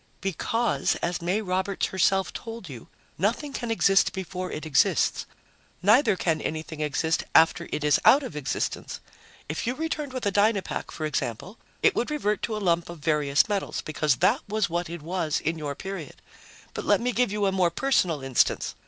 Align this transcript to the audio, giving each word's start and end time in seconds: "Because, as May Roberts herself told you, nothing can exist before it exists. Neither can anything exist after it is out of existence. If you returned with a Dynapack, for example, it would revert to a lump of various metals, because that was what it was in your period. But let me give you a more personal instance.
"Because, 0.19 0.95
as 1.03 1.21
May 1.21 1.43
Roberts 1.43 1.85
herself 1.85 2.33
told 2.33 2.67
you, 2.67 2.87
nothing 3.19 3.53
can 3.53 3.69
exist 3.69 4.13
before 4.13 4.51
it 4.51 4.65
exists. 4.65 5.27
Neither 5.83 6.17
can 6.17 6.41
anything 6.41 6.79
exist 6.81 7.23
after 7.35 7.69
it 7.71 7.83
is 7.83 7.99
out 8.03 8.23
of 8.23 8.35
existence. 8.35 8.99
If 9.47 9.67
you 9.67 9.75
returned 9.75 10.11
with 10.11 10.25
a 10.25 10.31
Dynapack, 10.31 10.89
for 10.89 11.05
example, 11.05 11.59
it 11.83 11.93
would 11.95 12.09
revert 12.09 12.41
to 12.41 12.57
a 12.57 12.57
lump 12.57 12.89
of 12.89 12.97
various 12.97 13.47
metals, 13.47 13.81
because 13.83 14.15
that 14.15 14.41
was 14.49 14.71
what 14.71 14.89
it 14.89 15.03
was 15.03 15.39
in 15.39 15.59
your 15.59 15.75
period. 15.75 16.19
But 16.73 16.85
let 16.85 16.99
me 16.99 17.11
give 17.11 17.31
you 17.31 17.45
a 17.45 17.51
more 17.51 17.69
personal 17.69 18.23
instance. 18.23 18.73